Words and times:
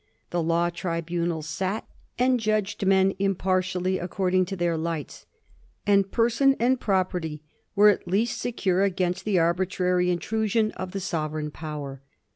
The 0.31 0.41
law 0.41 0.71
tribunals 0.71 1.47
sat 1.47 1.85
and 2.17 2.39
judged 2.39 2.83
men 2.87 3.13
impartially 3.19 3.99
according 3.99 4.45
to 4.45 4.55
their 4.55 4.75
lights, 4.75 5.27
and 5.85 6.11
person 6.11 6.55
and 6.59 6.79
property 6.79 7.43
were 7.75 7.89
at 7.89 8.07
least 8.07 8.41
secure 8.41 8.81
against 8.81 9.25
the 9.25 9.37
arbitrary 9.37 10.09
intrusion 10.09 10.71
of 10.71 10.93
the 10.93 10.99
sovereign 10.99 11.51
power. 11.51 12.01